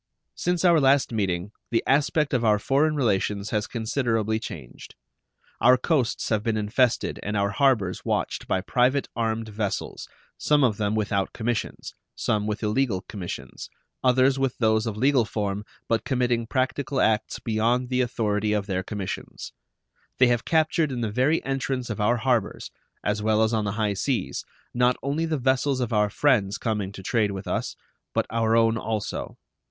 [0.33, 4.95] Since our last meeting the aspect of our foreign relations has considerably changed.
[5.59, 10.07] Our coasts have been infested and our harbors watched by private armed vessels,
[10.39, 13.69] some of them without commissions, some with illegal commissions,
[14.03, 18.81] others with those of legal form, but committing practical acts beyond the authority of their
[18.81, 19.53] commissions.
[20.17, 22.71] They have captured in the very entrance of our harbors,
[23.03, 24.43] as well as on the high seas,
[24.73, 27.75] not only the vessels of our friends coming to trade with us,
[28.15, 29.37] but our own also.